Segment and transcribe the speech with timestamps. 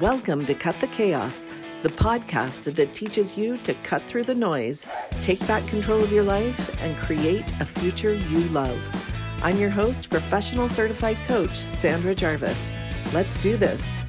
[0.00, 1.46] Welcome to Cut the Chaos,
[1.82, 4.88] the podcast that teaches you to cut through the noise,
[5.22, 8.88] take back control of your life, and create a future you love.
[9.42, 12.74] I'm your host, professional certified coach, Sandra Jarvis.
[13.12, 14.04] Let's do this.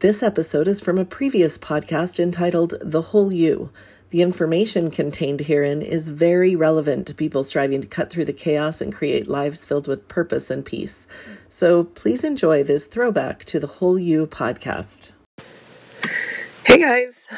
[0.00, 3.70] This episode is from a previous podcast entitled The Whole You.
[4.10, 8.80] The information contained herein is very relevant to people striving to cut through the chaos
[8.80, 11.08] and create lives filled with purpose and peace.
[11.48, 15.10] So please enjoy this throwback to the Whole You podcast.
[16.64, 17.28] Hey guys.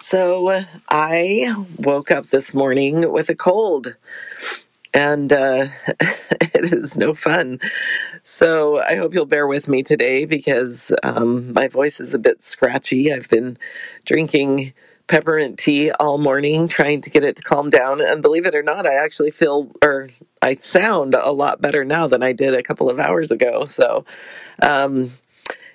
[0.00, 3.96] So I woke up this morning with a cold
[4.94, 7.60] and uh, it is no fun.
[8.22, 12.40] So I hope you'll bear with me today because um, my voice is a bit
[12.40, 13.12] scratchy.
[13.12, 13.58] I've been
[14.06, 14.72] drinking
[15.10, 18.00] peppermint tea all morning trying to get it to calm down.
[18.00, 20.08] And believe it or not, I actually feel or
[20.40, 23.64] I sound a lot better now than I did a couple of hours ago.
[23.64, 24.04] So,
[24.62, 25.10] um,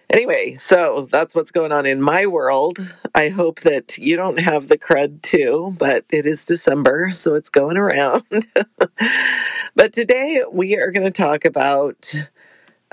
[0.09, 2.79] anyway, so that's what's going on in my world.
[3.13, 7.49] I hope that you don't have the crud too, but it is December, so it's
[7.49, 8.23] going around.
[9.75, 12.09] but today we are going to talk about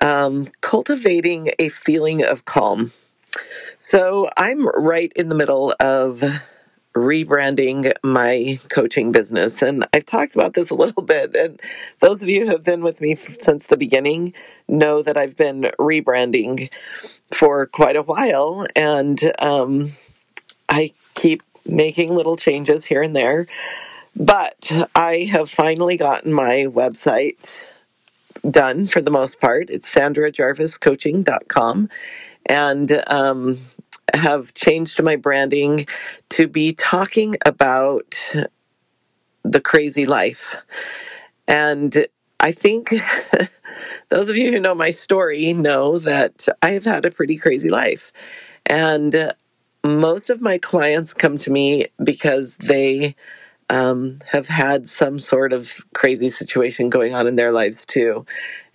[0.01, 2.91] um, cultivating a feeling of calm.
[3.85, 6.23] So I'm right in the middle of
[6.95, 9.61] rebranding my coaching business.
[9.61, 11.35] And I've talked about this a little bit.
[11.35, 11.61] And
[11.99, 14.35] those of you who have been with me since the beginning
[14.69, 16.73] know that I've been rebranding
[17.33, 18.69] for quite a while.
[18.77, 19.89] And um,
[20.69, 23.49] I keep making little changes here and there.
[24.15, 27.61] But I have finally gotten my website
[28.49, 29.71] done for the most part.
[29.71, 31.89] It's sandrajarviscoaching.com
[32.47, 33.57] and um,
[34.15, 35.87] have changed my branding
[36.31, 38.15] to be talking about
[39.45, 40.57] the crazy life.
[41.49, 42.07] And
[42.41, 42.91] I think
[44.09, 47.71] those of you who know my story know that I have had a pretty crazy
[47.71, 48.13] life.
[48.67, 49.33] And
[49.85, 53.17] most of my clients come to me because they
[53.71, 58.27] um, have had some sort of crazy situation going on in their lives too.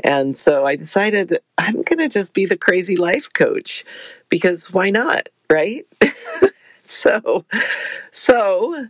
[0.03, 3.85] And so I decided I'm going to just be the crazy life coach
[4.29, 5.85] because why not, right?
[6.85, 7.45] so,
[8.11, 8.87] so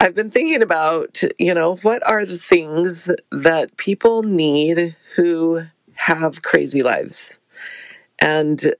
[0.00, 5.64] I've been thinking about, you know, what are the things that people need who
[5.94, 7.38] have crazy lives?
[8.20, 8.74] And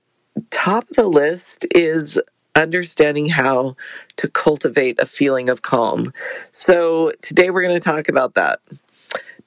[0.49, 2.19] top of the list is
[2.59, 3.75] understanding how
[4.17, 6.13] to cultivate a feeling of calm.
[6.51, 8.59] So, today we're going to talk about that.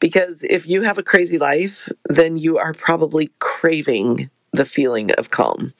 [0.00, 5.30] Because if you have a crazy life, then you are probably craving the feeling of
[5.30, 5.72] calm.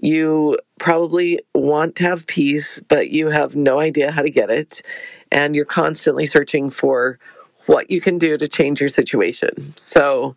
[0.00, 4.82] You probably want to have peace, but you have no idea how to get it.
[5.30, 7.18] And you're constantly searching for
[7.66, 9.54] what you can do to change your situation.
[9.76, 10.34] So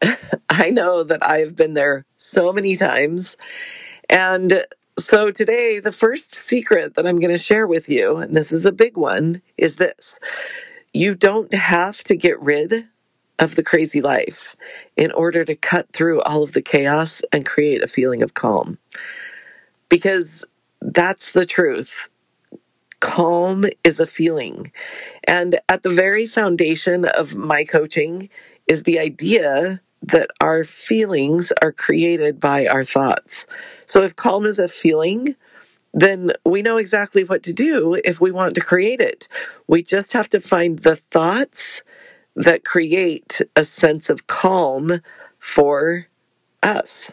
[0.50, 3.36] I know that I've been there so many times.
[4.10, 4.64] And
[4.98, 8.66] so, today, the first secret that I'm going to share with you, and this is
[8.66, 10.18] a big one, is this
[10.92, 12.88] you don't have to get rid
[13.38, 14.56] of the crazy life
[14.96, 18.78] in order to cut through all of the chaos and create a feeling of calm.
[19.88, 20.44] Because
[20.80, 22.08] that's the truth.
[23.00, 24.72] Calm is a feeling.
[25.24, 28.28] And at the very foundation of my coaching
[28.66, 33.46] is the idea that our feelings are created by our thoughts.
[33.86, 35.34] So if calm is a feeling,
[35.92, 39.28] then we know exactly what to do if we want to create it.
[39.66, 41.82] We just have to find the thoughts
[42.36, 44.92] that create a sense of calm
[45.38, 46.06] for
[46.62, 47.12] us.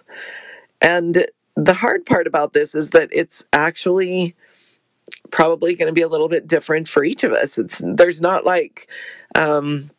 [0.81, 1.25] And
[1.55, 4.35] the hard part about this is that it's actually
[5.31, 7.57] probably going to be a little bit different for each of us.
[7.57, 8.89] It's there's not like
[9.35, 9.89] um,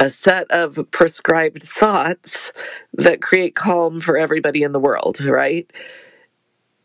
[0.00, 2.52] a set of prescribed thoughts
[2.94, 5.70] that create calm for everybody in the world, right?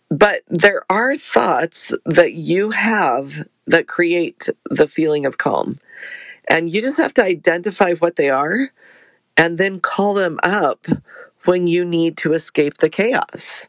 [0.09, 5.79] But there are thoughts that you have that create the feeling of calm.
[6.49, 8.71] And you just have to identify what they are
[9.37, 10.85] and then call them up
[11.45, 13.65] when you need to escape the chaos.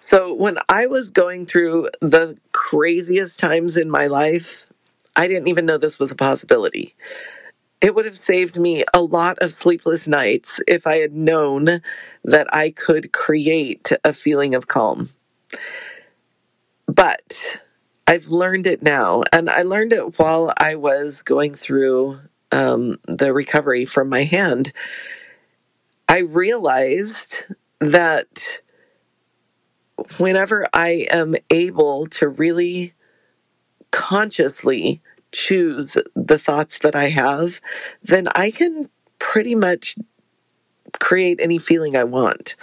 [0.00, 4.66] So, when I was going through the craziest times in my life,
[5.14, 6.94] I didn't even know this was a possibility.
[7.82, 11.82] It would have saved me a lot of sleepless nights if I had known
[12.24, 15.10] that I could create a feeling of calm.
[16.86, 17.60] But
[18.06, 22.20] I've learned it now, and I learned it while I was going through
[22.52, 24.72] um, the recovery from my hand.
[26.08, 27.34] I realized
[27.80, 28.62] that
[30.18, 32.94] whenever I am able to really
[33.90, 35.02] consciously
[35.32, 37.60] choose the thoughts that I have,
[38.02, 39.96] then I can pretty much
[41.00, 42.54] create any feeling I want.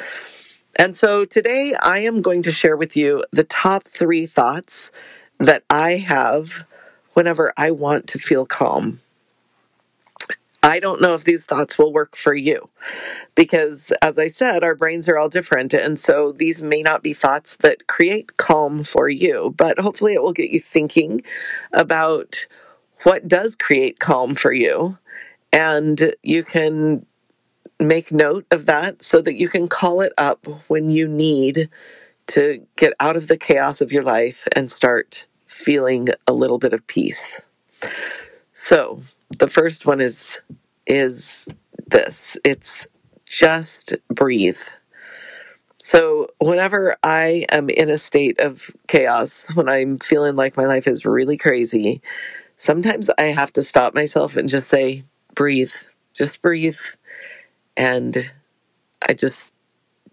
[0.78, 4.92] And so today I am going to share with you the top three thoughts
[5.40, 6.66] that I have
[7.14, 9.00] whenever I want to feel calm.
[10.62, 12.70] I don't know if these thoughts will work for you
[13.36, 15.74] because, as I said, our brains are all different.
[15.74, 20.22] And so these may not be thoughts that create calm for you, but hopefully it
[20.22, 21.22] will get you thinking
[21.74, 22.48] about
[23.04, 24.98] what does create calm for you.
[25.54, 27.06] And you can
[27.80, 31.70] make note of that so that you can call it up when you need
[32.28, 36.74] to get out of the chaos of your life and start feeling a little bit
[36.74, 37.42] of peace.
[38.54, 39.02] So,
[39.38, 40.40] the first one is
[40.88, 41.48] is
[41.88, 42.38] this.
[42.44, 42.88] It's
[43.26, 44.58] just breathe.
[45.82, 50.88] So, whenever I am in a state of chaos, when I'm feeling like my life
[50.88, 52.02] is really crazy,
[52.58, 55.04] sometimes I have to stop myself and just say,
[55.36, 55.72] breathe,
[56.14, 56.80] just breathe.
[57.78, 58.32] And
[59.08, 59.54] I just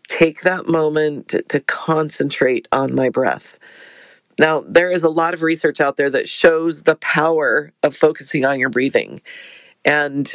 [0.09, 3.59] take that moment to, to concentrate on my breath.
[4.39, 8.45] Now, there is a lot of research out there that shows the power of focusing
[8.45, 9.21] on your breathing.
[9.85, 10.31] And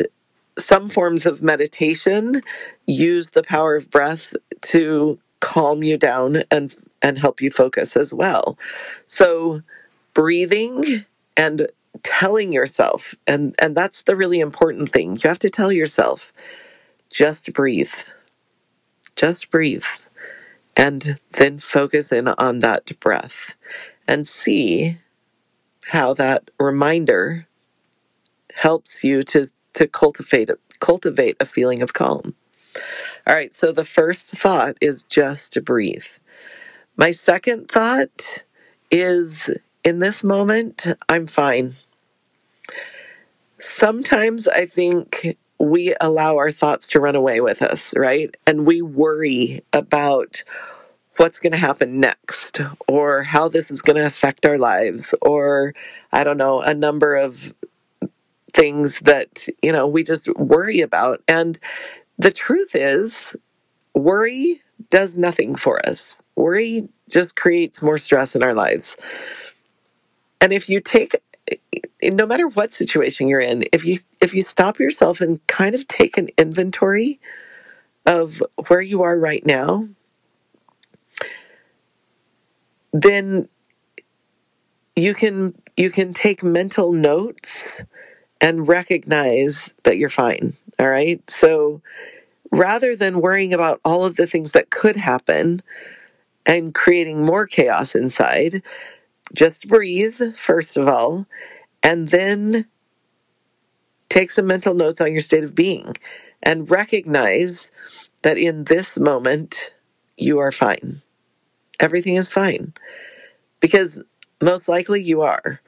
[0.57, 2.41] some forms of meditation
[2.87, 8.13] use the power of breath to calm you down and and help you focus as
[8.13, 8.57] well.
[9.05, 9.61] So
[10.13, 11.05] breathing
[11.37, 11.67] and
[12.03, 15.15] telling yourself and and that's the really important thing.
[15.17, 16.33] You have to tell yourself
[17.11, 17.93] just breathe.
[19.15, 19.85] Just breathe.
[20.77, 23.55] And then focus in on that breath
[24.07, 24.97] and see
[25.87, 27.47] how that reminder
[28.53, 30.49] helps you to to cultivate
[30.79, 32.35] cultivate a feeling of calm.
[33.27, 36.05] All right, so the first thought is just to breathe.
[36.97, 38.43] My second thought
[38.89, 39.49] is
[39.83, 41.73] in this moment, I'm fine.
[43.59, 48.35] Sometimes I think we allow our thoughts to run away with us, right?
[48.47, 50.43] And we worry about
[51.17, 55.73] what's going to happen next or how this is going to affect our lives or
[56.11, 57.53] I don't know, a number of
[58.53, 61.21] things that, you know, we just worry about.
[61.27, 61.57] And
[62.17, 63.35] the truth is,
[63.93, 66.21] worry does nothing for us.
[66.35, 68.97] Worry just creates more stress in our lives.
[70.39, 71.15] And if you take
[72.03, 75.87] no matter what situation you're in, if you if you stop yourself and kind of
[75.87, 77.19] take an inventory
[78.05, 79.85] of where you are right now,
[82.93, 83.47] then
[84.95, 87.81] you can you can take mental notes
[88.41, 90.53] and recognize that you're fine.
[90.79, 91.27] All right.
[91.29, 91.81] So
[92.51, 95.61] rather than worrying about all of the things that could happen
[96.45, 98.63] and creating more chaos inside,
[99.33, 101.27] just breathe, first of all,
[101.83, 102.65] and then
[104.09, 105.95] take some mental notes on your state of being
[106.43, 107.71] and recognize
[108.23, 109.73] that in this moment,
[110.17, 111.01] you are fine.
[111.81, 112.73] Everything is fine.
[113.59, 114.01] Because
[114.41, 115.59] most likely you are.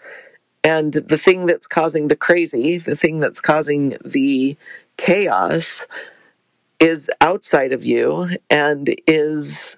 [0.64, 4.56] And the thing that's causing the crazy, the thing that's causing the
[4.96, 5.86] chaos,
[6.80, 9.78] is outside of you and is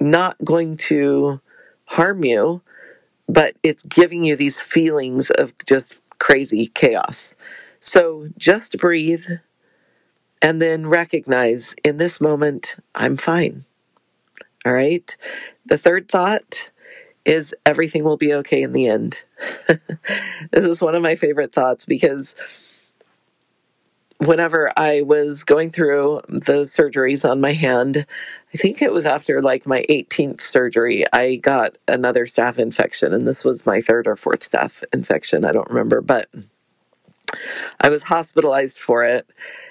[0.00, 1.40] not going to
[1.86, 2.62] harm you,
[3.28, 7.34] but it's giving you these feelings of just crazy chaos.
[7.80, 9.26] So just breathe
[10.42, 13.64] and then recognize in this moment, I'm fine.
[14.64, 15.16] All right.
[15.66, 16.72] The third thought
[17.24, 19.18] is everything will be okay in the end.
[20.50, 22.34] this is one of my favorite thoughts because
[24.18, 28.06] whenever I was going through the surgeries on my hand,
[28.54, 33.12] I think it was after like my 18th surgery, I got another staph infection.
[33.12, 35.44] And this was my third or fourth staph infection.
[35.44, 36.28] I don't remember, but
[37.80, 39.26] I was hospitalized for it.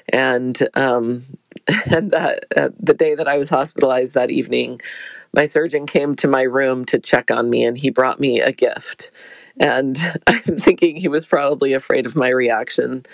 [0.10, 1.22] And, um,
[1.92, 4.82] and that uh, the day that I was hospitalized that evening,
[5.34, 8.52] my surgeon came to my room to check on me and he brought me a
[8.52, 9.12] gift.
[9.60, 13.06] And I'm thinking he was probably afraid of my reaction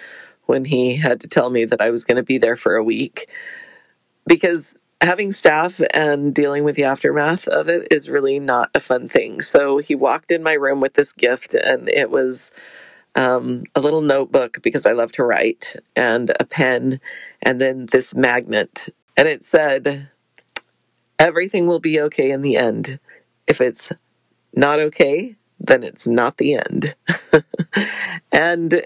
[0.45, 2.83] when he had to tell me that I was going to be there for a
[2.83, 3.29] week.
[4.25, 9.07] Because having staph and dealing with the aftermath of it is really not a fun
[9.07, 9.41] thing.
[9.41, 12.51] So he walked in my room with this gift, and it was
[13.19, 17.01] um, a little notebook because I love to write, and a pen,
[17.41, 18.87] and then this magnet.
[19.17, 20.09] And it said,
[21.19, 22.97] everything will be okay in the end.
[23.45, 23.91] If it's
[24.53, 26.95] not okay, then it's not the end.
[28.31, 28.85] and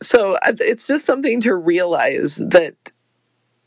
[0.00, 2.76] so uh, it's just something to realize that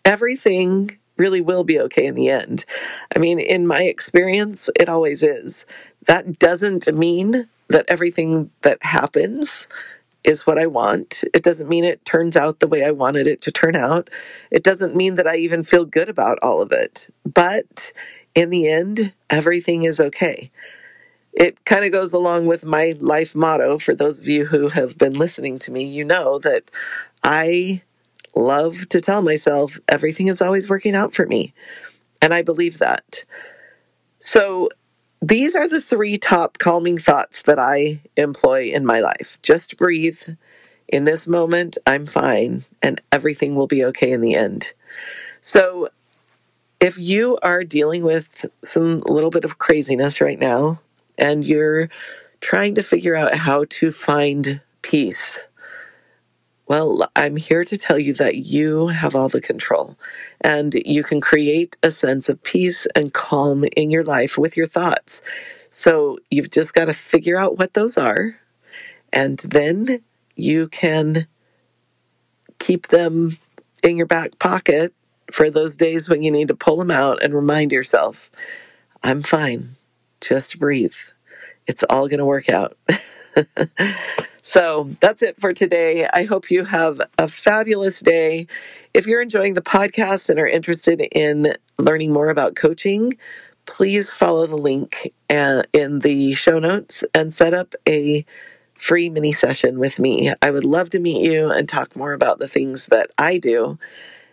[0.05, 2.63] everything really will be okay in the end.
[3.13, 5.65] I mean, in my experience, it always is.
[6.05, 9.67] That doesn't mean that everything that happens
[10.23, 11.23] is what I want.
[11.33, 14.09] It doesn't mean it turns out the way I wanted it to turn out.
[14.51, 17.07] It doesn't mean that I even feel good about all of it.
[17.25, 17.93] But
[18.35, 20.51] in the end, everything is okay.
[21.33, 23.77] It kind of goes along with my life motto.
[23.77, 26.69] For those of you who have been listening to me, you know that
[27.23, 27.83] I
[28.35, 31.53] love to tell myself everything is always working out for me.
[32.21, 33.23] And I believe that.
[34.19, 34.69] So
[35.21, 39.37] these are the three top calming thoughts that I employ in my life.
[39.41, 40.21] Just breathe.
[40.87, 44.73] In this moment, I'm fine, and everything will be okay in the end.
[45.41, 45.89] So,
[46.79, 50.81] if you are dealing with some little bit of craziness right now,
[51.17, 51.89] and you're
[52.41, 55.39] trying to figure out how to find peace,
[56.69, 59.97] well, I'm here to tell you that you have all the control
[60.39, 64.67] and you can create a sense of peace and calm in your life with your
[64.67, 65.23] thoughts.
[65.71, 68.39] So you've just got to figure out what those are
[69.11, 70.03] and then
[70.35, 71.25] you can
[72.59, 73.37] keep them
[73.83, 74.93] in your back pocket
[75.31, 78.29] for those days when you need to pull them out and remind yourself,
[79.03, 79.69] I'm fine.
[80.21, 80.95] Just breathe.
[81.65, 82.77] It's all going to work out.
[84.49, 86.07] So that's it for today.
[86.11, 88.47] I hope you have a fabulous day.
[88.95, 93.13] If you're enjoying the podcast and are interested in learning more about coaching,
[93.67, 98.25] please follow the link uh, in the show notes and set up a
[98.73, 100.33] free mini session with me.
[100.41, 103.77] I would love to meet you and talk more about the things that I do.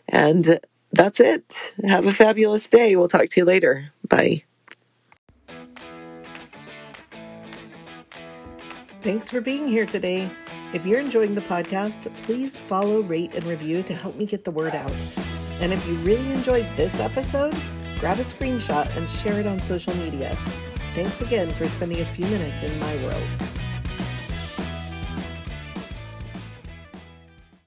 [0.08, 0.60] And
[0.92, 1.74] that's it.
[1.86, 2.96] Have a fabulous day.
[2.96, 3.92] We'll talk to you later.
[4.08, 4.44] Bye.
[9.02, 10.28] Thanks for being here today.
[10.72, 14.50] If you're enjoying the podcast, please follow, rate, and review to help me get the
[14.50, 14.92] word out.
[15.60, 17.54] And if you really enjoyed this episode,
[18.00, 20.36] grab a screenshot and share it on social media.
[20.94, 23.32] Thanks again for spending a few minutes in my world.